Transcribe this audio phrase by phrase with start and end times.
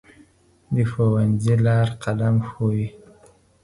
[0.73, 2.87] د ښوونځي لار قلم ښووي.